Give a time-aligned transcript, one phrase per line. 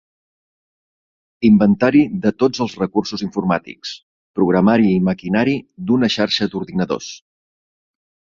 [1.49, 3.91] Inventari de tots els recursos informàtics:
[4.41, 5.55] programari i maquinari
[5.91, 7.13] d'una xarxa d'ordinadors.